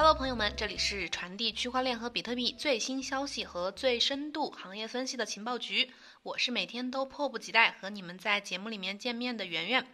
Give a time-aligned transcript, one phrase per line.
[0.00, 5.90] Hello，朋友们，这里是传递区块链和比特币最新消息和最深度行业分析的情报局。
[6.22, 9.84] 我是每天都迫不及待和你们在节目里面见面的圆圆。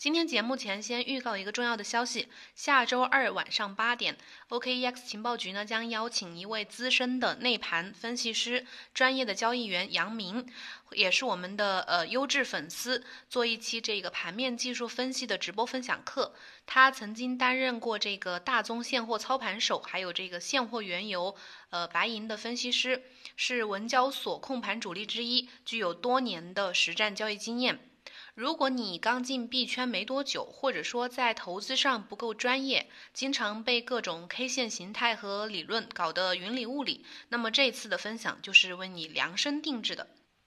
[0.00, 4.16] 今天节目前先预告一个重要的消息：下周二晚上八点
[4.48, 10.46] ，OKEX 情报局呢将邀请一位资深的内盘分析师、专业的交易员杨明，
[10.92, 16.34] 也是我们的呃优质粉丝，做一期这个盘面技术分析的直播分享课。
[16.64, 21.36] 他曾经担任过这个大宗现货操盘手，还有这个现货原油、
[21.68, 23.02] 呃白银的分析师，
[23.36, 27.89] 是文交所控盘主力之一，具有多年的实战交易经验。
[28.34, 40.06] 如果你刚进币圈没多久，或者说在投资上不够专业，经常被各种 K 线形态和理论搞得云里雾里，那么这次的分享就是为你量身定制的。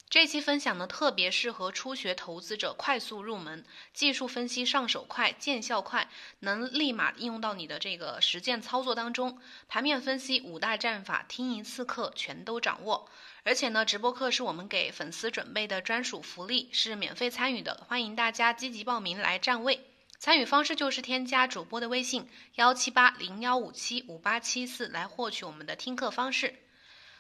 [0.09, 6.07] 这期分享呢，特别适合初学投资者快速入门，技术分析上手快，见效快，
[6.39, 9.39] 能立马应用到你的这个实践操作当中。
[9.67, 13.09] 盘面分析五大战法，听一次课全都掌握。
[13.45, 19.81] 而且呢，直播课是我们给粉丝准备的专属福利，是免费参与的，欢迎大家积极报名来占位。
[20.17, 26.55] 参与方式就是添加主播的微信幺七八零幺五七五八七四来获取我们的听课方式。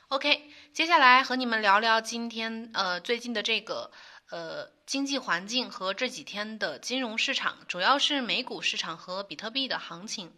[0.07, 3.91] OK，接下来和你们聊聊今天呃最近的这个
[4.29, 10.31] 呃经济环境和这几天的金融市场，主要是美股市场和比特币的行情。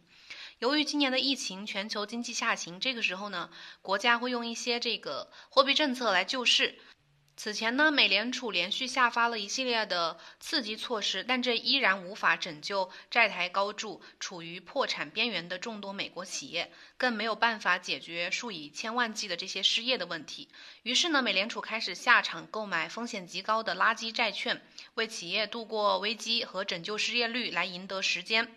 [0.59, 3.49] 由于今年的疫情，全球经济下行，这个时候呢，
[3.81, 6.79] 国家会用一些这个货币政策来救市。
[7.37, 20.47] 此前呢，美联储连续下发了一系列的刺激措施，但这依然无法拯救债台高筑、处于破产边缘的众多美国企业，更没有办法解决数以千万计的这些失业的问题。
[20.83, 24.61] 于是呢，美联储开始下场购买风险极高的垃圾债券，
[24.93, 28.49] 为企业度过危机和拯救失业率来赢得时间。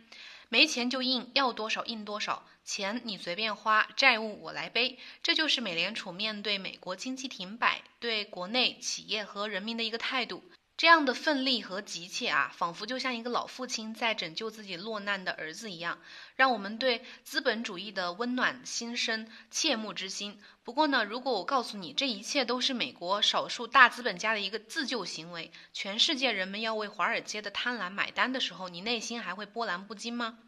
[0.50, 4.98] 没钱就印，要多少印多少，钱你随便花，债务我来背。
[5.22, 10.42] 这就是美联储面对美国经济停摆，对国内企业和人民的一个态度。
[10.78, 15.98] 这样的奋力和急切啊，仿佛就像一个老父亲在拯救自己落难的儿子一样，
[16.36, 20.40] 让我们对资本主义的温暖心生切慕之心。
[20.62, 30.38] 不过呢，如果我告诉你，这一切都是美国少数大资本家的一个自救行为，全世界人们要为华尔街的贪婪买单的时候，你内心还会波澜不惊吗？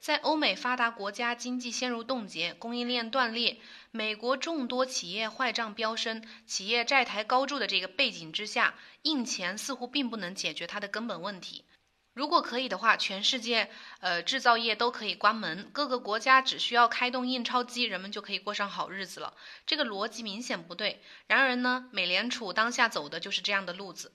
[0.00, 3.58] 在欧美发达国家经济陷入冻结、供应链断裂、
[3.90, 11.64] 美国众多企业坏账飙升、企业债台高筑的这个背景之下，印钱似乎并不能解决它的根本问题。
[12.12, 19.34] 如果可以的话，全世界呃制造业都可以关门，各个国家只需要开动印钞机，人们就可以过上好日子了。
[19.66, 21.02] 这个逻辑明显不对。
[21.26, 24.12] 然而呢，美联储当下走的就是这样的路子。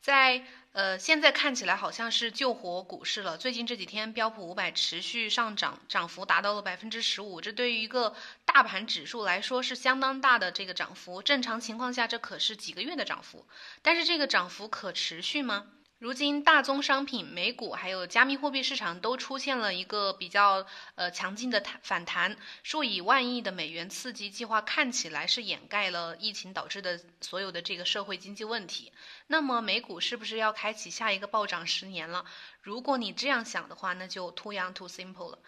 [0.00, 3.38] 在呃，现在看起来好像是救活股市了。
[3.38, 8.12] 最近这几天，标普五百持续上涨，涨幅达到了百分之十五，这对于一个
[8.44, 11.22] 大盘指数来说是相当大的这个涨幅。
[11.22, 13.46] 正常情况下，这可是几个月的涨幅。
[13.82, 15.66] 但是这个涨幅可持续吗？
[16.04, 20.66] 如今，大宗商品、美股还有加密货币市场都出现了一个比较
[20.96, 28.92] 呃强劲的反弹，数以万亿的美元刺激计划看起来是掩盖了疫情导致的所有的这个社会经济问题。
[29.28, 32.26] 那么，美股是不是要开启下一个暴涨十年了？
[32.60, 35.38] 如果你这样想的话，那就 too young too simple 了。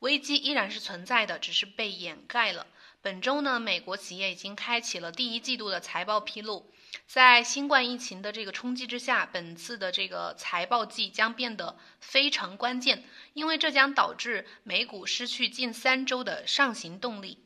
[0.00, 2.66] 危机依然是存在的，只是被掩盖了。
[3.00, 6.70] 本周呢，美国企业已经开启了第一季度的财报披露。
[7.06, 13.04] 在新冠疫情的这个冲击之下，本次的这个财报季将变得非常关键，
[13.34, 17.38] 因为这将导致美股失去近三周的上行动力。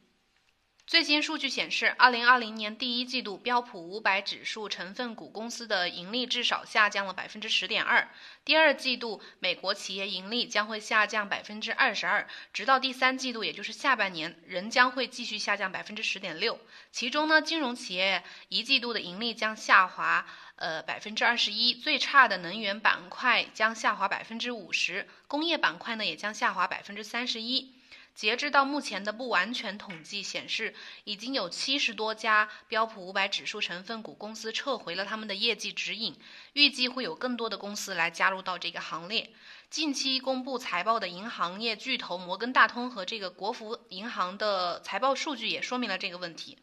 [0.86, 8.08] 最新数据显示，二零二零年第一季度标普五百指数成分股公司的盈利至少下降了百分之十点二。
[8.44, 16.56] 第二季度美国企业盈利将会下降百分之二十二，直到第三季度，也就是下半年，仍将会继续下降百分之十点六。
[16.92, 27.72] 其中呢，金融企业一季度的盈利将下滑呃百分之二十一，最差的能源板块将下滑百分之五十，工业板块呢也将下滑百分之三十一。
[28.16, 30.74] 截至到目前的不完全统计显示，
[31.04, 36.16] 已经有七十多家标普五百指数成分股公司撤回了他们的业绩指引，
[36.54, 39.30] 预计会有更多的公司来加入到这个行列。
[39.68, 46.56] 近期公布财报的银行业巨头摩根大通和这个国服银行的财报数据也说明了这个问题。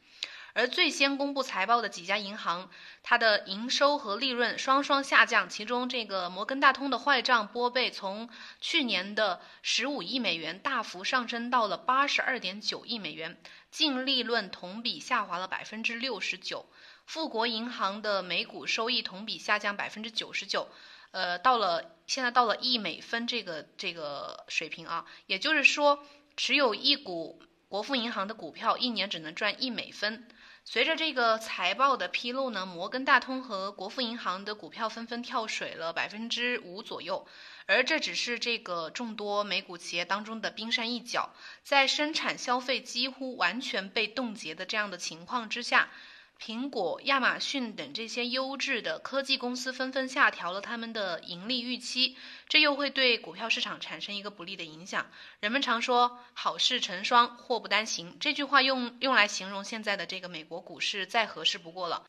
[0.54, 2.70] 而最先公布财报的几家银行，
[3.02, 5.50] 它的营收和利润双双下降。
[5.50, 8.30] 其中，这个摩根大通的坏账拨备从
[8.62, 13.42] 去年的十五亿美元大幅上升到了八十二点九亿美元，
[13.72, 16.66] 净利润同比下滑了百分之六十九。
[17.06, 20.70] 富国银行的每股收益同比下降百分之九十九，
[21.12, 26.06] 呃，到了现在到了一美分这个这个水平啊，也就是说。
[26.36, 30.28] 持有一股国富银行的股票，一年只能赚一美分。
[30.64, 37.26] 随着这个财报的披露呢，摩根大通和国富银行的股票纷纷跳水了百分之五左右，
[37.66, 41.34] 而这只是这个众多美股企业当中的冰山一角。
[41.64, 45.90] 在生产消费几乎完全被冻结的这样的情况之下。
[46.46, 52.18] 苹果、亚马逊等这些优质的科技公司纷纷下调了他们的盈利预期，
[52.50, 55.10] 这又会对股票市场产生一个不利的影响。
[55.40, 62.04] 人们常说“好事成双，祸不单行”，这句话用用来形容现在的这个美国股市再合适不过了。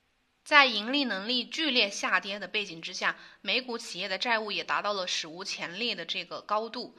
[0.44, 6.98] 在盈利能力剧烈下跌的背景之下，美股企业的债务也达到了史无前例的这个高度。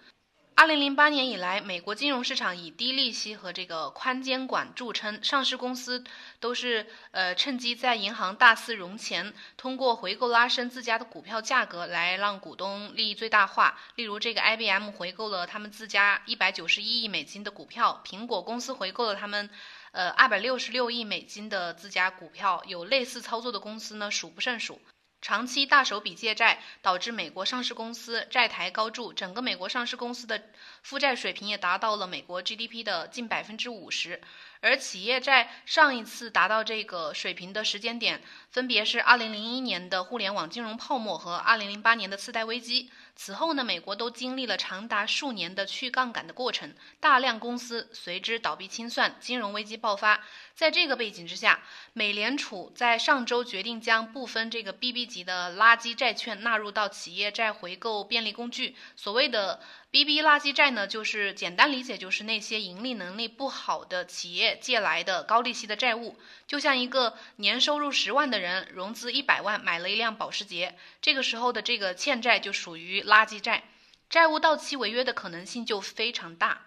[0.57, 6.05] 二零零八年以来，美国金融市场以低利息和这个宽监管著称，上市公司
[6.39, 13.77] 都是呃趁机在银行大肆融钱，通过回购拉升自家的股票价格来让股东利益最大化。
[13.95, 19.49] 例如，这个 IBM 回购了他们自家一百九十一亿美金的股票，苹果公司回购了他们
[19.91, 24.79] 呃二百六十六亿美金的自家股票，有类似操作的公司呢数不胜数。
[25.25, 30.39] 长期大手笔借债导致美国上市公司债台高筑，整个美国上市公司的
[30.83, 34.21] 负债水平也达到了美国 GDP 的近百分之五十。
[34.61, 42.91] 而企业债上一次达到这个水平的时间点，分别是二零零一年的互联网金融泡沫和二零零八年的次贷危机。
[43.15, 50.21] 此后呢，美国都经历了长达数年的去杠杆的过程，大量公司随之倒闭清算，金融危机爆发。
[50.53, 51.63] 在这个背景之下，
[51.93, 58.75] 美联储在上周决定将部分这个 BB 级的垃圾债券纳入到企业债回购便利工具。
[58.95, 66.17] 所谓的 BB 垃圾债呢，就是简单理解就是那些盈利能力不好的企业借来的高利息的债务。
[66.47, 73.63] 就像一个年收入十万的人融资一百万买了一辆保时捷，这个时候的这个欠债就属于垃圾债，
[74.09, 76.61] 债务到期违约的可能性就非常大。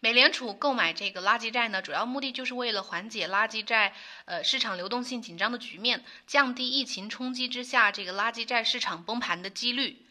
[0.00, 3.94] 美联储购买这个垃圾债呢，主要目的就是为了缓解垃圾债
[4.26, 10.06] 呃市场流动性紧张的局面，降低疫情冲击之下这个垃圾债市场崩盘的几率。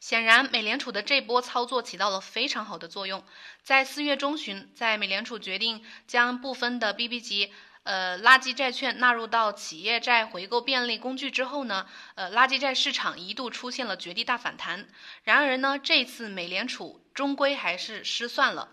[0.00, 3.24] 显然，美联储的这波操作起到了非常好的作用。
[3.62, 7.52] 在四月中旬，在美联储决定将部分的 BB 级
[7.86, 11.86] 呃垃圾债券纳入到企业债回购便利工具之后呢，
[12.16, 14.88] 呃垃圾债市场一度出现了绝地大反弹。
[15.22, 18.68] 然而呢，这次美联储终归还是失算了。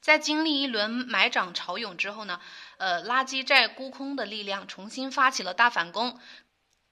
[0.00, 2.40] 在经历一轮买涨潮涌之后呢，
[2.78, 6.18] 呃，垃圾债沽空的力量重新发起了大反攻，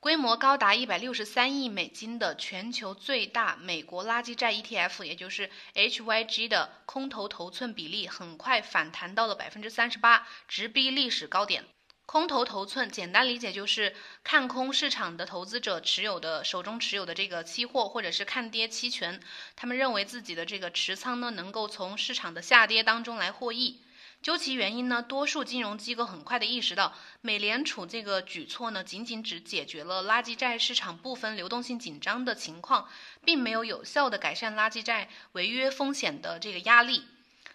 [0.01, 11.67] 规模高达一百六十三亿美金的全球最大美国垃圾债 ETF，也就是 HYG 的空头头寸比例很快反弹到了百分之三十八，直逼历史高点。
[12.07, 13.95] 空头头寸，简单理解就是
[14.25, 19.21] 看空市场的投资者持有的手中持有的这个期货或者是看跌期权，
[19.55, 23.83] 他们认为自己的这个持仓呢能够从市场的下跌当中来获益。
[24.23, 32.87] 究其原因呢，多数金融机构很快的意识到，美联储这个举措呢仅仅只解决了垃圾债市场部分流动性紧张的情况，
[33.25, 37.05] 并没有有效的改善垃圾债违约风险的这个压力。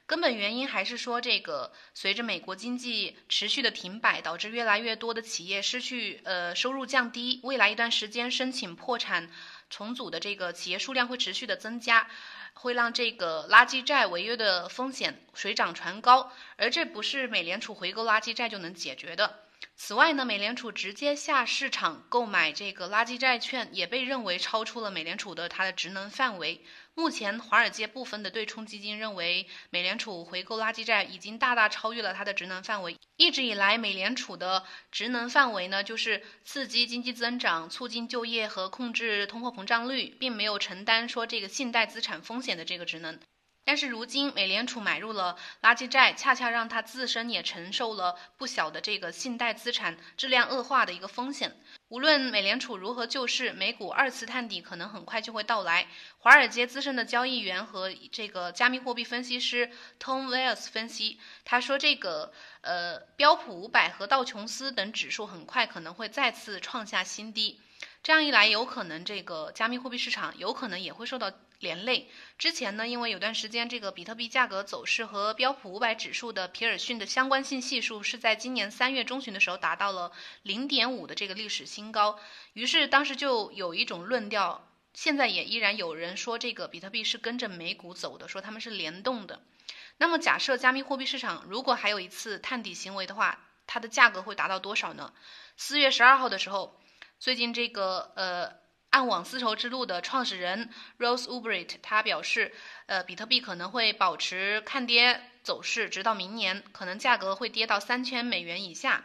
[0.07, 9.31] 根本原因还是说，这个随着美国经济持续的停摆，导致越来越多的企业失去呃收入降低，未来一段时间申请破产
[9.69, 12.07] 重组的这个企业数量会持续的增加，
[12.53, 19.44] 会让这个垃圾债违约的风险水涨船高，而这不是美联储回购垃圾债就能解决的。
[19.77, 26.63] 此外呢，美联储直接下市场购买这个垃圾债券，也被认为超出了美联储的它的职能范围。
[26.93, 32.97] 目前，华尔街部分的对冲基金认为，美联储回购垃圾债已经大大超越了它的职能范围。
[33.17, 43.19] 一直以来，美联储的职能范围呢，就是刺激经济增长、促进就业和控制通货膨胀率，并没有承担说这个信贷资产风险的这个职能。
[43.65, 51.55] 但是如今，美联储买入了垃圾债，恰恰让它自身也承受了不小的这个信贷资产质量恶化的一个风险。
[51.87, 55.87] 无论美联储如何救市，美股二次探底可能很快就会到来。
[56.19, 62.31] 华尔街资深的交易员和这个加密货币分析师 Tom Wells 分析，他说这个
[62.61, 67.59] 呃标普五百和道琼斯等指数很快可能会再次创下新低。
[68.05, 71.33] 这样一来，有可能这个加密货币市场有可能也会受到。
[71.57, 72.07] 连累
[72.37, 80.11] 之前呢，因为有段时间这个比特币价格走势和标普五百指数的皮尔逊的相关性系数是在今年三月中旬的时候达到了
[80.43, 82.19] 零点五的这个历史新高，
[82.53, 89.41] 于是当时就有一种论调，现在也依然有人说这个比特币是跟着美股走的，说他们是联动的。
[89.97, 95.13] 那么假设加密货币市场如果还有一次探底行为的话，它的价格会达到多少呢？
[95.57, 96.79] 四月十二号的时候，
[97.19, 98.65] 最近这个呃。
[98.91, 100.69] 暗网丝绸之路的创始人
[100.99, 102.53] Rose Ulbricht 他表示，
[102.85, 109.03] 呃，比特币可能会保持看跌走势，直到明年，可能价格会跌到三千美元以下。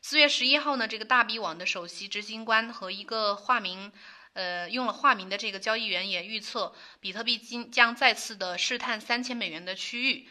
[0.00, 3.90] 四月十一号呢，这个大币网的首席执行官和一个化名，
[4.34, 10.28] 呃，用了化名的这个交易员也预测，比特币今将再次的试探三千美元的区域。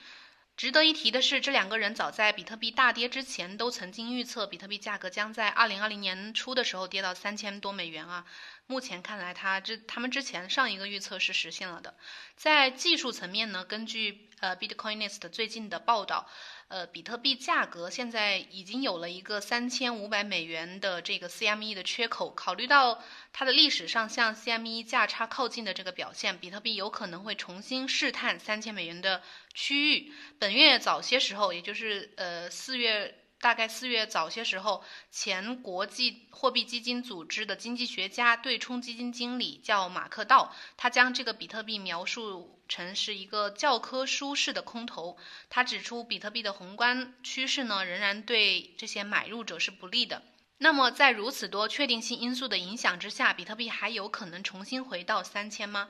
[0.62, 8.24] 值得一提的是，这两个人早在比特币大跌之前，都曾经预测比特币价格将在二零二零年初的时候跌到三千多美元啊。
[8.72, 11.94] 目前看来，他之他们之前上一个预测是实现了的。
[12.38, 16.26] 在技术层面呢，根据呃 Bitcoinist 最近的报道。
[16.70, 22.34] 呃，比特币价格现在已经有了一个三千五百美元的这个 CME 的缺口。
[22.34, 29.22] 考虑到它的历史上向 CME 价差靠近的这个表现，比特币有可能会重新试探三千美元的
[29.54, 30.14] 区域。
[30.40, 33.18] 本月早些时候，也就是呃四月。
[33.42, 45.18] 大概四月早些时候，前国际货币基金组织的经济学家、对冲基金经理叫马克道，他将这个比特币描述成是一个教科书式的空头。
[45.50, 50.22] 他指出，比特币的宏观趋势呢，仍然对这些买入者是不利的。
[50.60, 55.90] 那么，在如此多确定性因素的影响之下，比特币还有可能重新回到三千吗？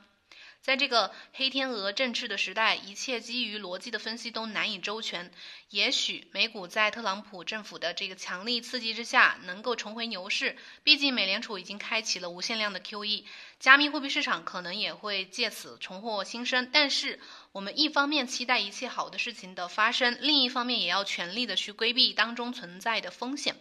[0.62, 5.32] 在这个黑天鹅振翅的时代，一切基于逻辑的分析都难以周全。
[5.72, 10.56] 也许美股在特朗普政府的这个强力刺激之下，能够重回牛市。
[10.84, 13.26] 毕竟美联储已经开启了无限量的 QE，
[13.60, 16.70] 加密货币市场可能也会借此重获新生。
[16.72, 17.20] 但是，
[17.54, 23.56] 我们一方面期待一切好的事情的发生，另一方面也要全力的去规避当中存在的风险。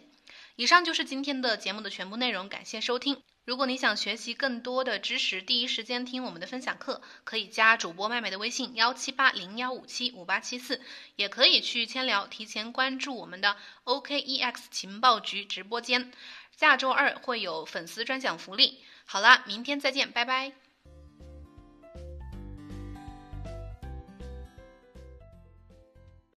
[0.57, 3.23] 以上就是今天的节目的全部内容，感谢收听。
[3.51, 10.81] 如果你想学习更多的知识，第一时间听我们的分享课，可以加主播麦麦的微信幺七八零幺五七五八七四，
[11.17, 16.13] 也可以去千聊提前关注我们的 OKEX 情报局直播间，
[16.57, 18.79] 下周二会有粉丝专享福利。
[19.05, 20.53] 好啦，明天再见，拜拜。